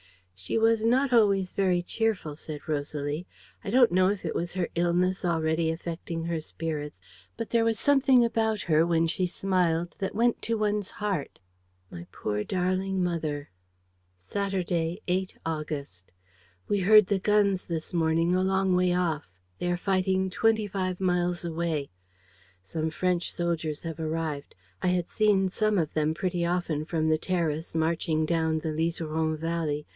"'She 0.35 0.57
was 0.57 0.83
not 0.83 1.13
always 1.13 1.51
very 1.51 1.83
cheerful,' 1.83 2.35
said 2.35 2.61
Rosalie. 2.67 3.27
'I 3.63 3.69
don't 3.69 3.91
know 3.91 4.09
if 4.09 4.25
it 4.25 4.33
was 4.33 4.53
her 4.53 4.69
illness 4.73 5.23
already 5.23 5.69
affecting 5.69 6.23
her 6.25 6.41
spirits, 6.41 6.99
but 7.37 7.51
there 7.51 7.63
was 7.63 7.77
something 7.77 8.25
about 8.25 8.61
her, 8.61 8.83
when 8.83 9.05
she 9.05 9.27
smiled, 9.27 9.95
that 9.99 10.15
went 10.15 10.41
to 10.41 10.55
one's 10.57 10.89
heart.' 10.89 11.39
"My 11.91 12.07
poor, 12.11 12.43
darling 12.43 13.03
mother! 13.03 13.51
"Saturday, 14.19 14.99
8 15.07 15.37
August. 15.45 16.11
"We 16.67 16.79
heard 16.79 17.05
the 17.05 17.19
guns 17.19 17.65
this 17.67 17.93
morning, 17.93 18.33
a 18.33 18.41
long 18.41 18.75
way 18.75 18.95
off. 18.95 19.27
They 19.59 19.71
are 19.71 19.77
fighting 19.77 20.31
25 20.31 20.99
miles 20.99 21.45
away. 21.45 21.91
"Some 22.63 22.89
French 22.89 23.31
soldiers 23.31 23.83
have 23.83 23.99
arrived. 23.99 24.55
I 24.81 24.87
had 24.87 25.11
seen 25.11 25.49
some 25.49 25.77
of 25.77 25.93
them 25.93 26.15
pretty 26.15 26.43
often 26.43 26.83
from 26.85 27.09
the 27.09 27.19
terrace, 27.19 27.75
marching 27.75 28.25
down 28.25 28.57
the 28.61 28.69
Liseron 28.73 29.37
Valley. 29.37 29.85